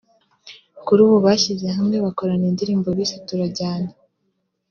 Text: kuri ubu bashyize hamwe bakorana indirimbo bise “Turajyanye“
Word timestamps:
kuri 0.85 0.99
ubu 1.05 1.17
bashyize 1.25 1.67
hamwe 1.77 1.97
bakorana 2.05 2.45
indirimbo 2.51 2.87
bise 2.97 3.17
“Turajyanye“ 3.27 3.93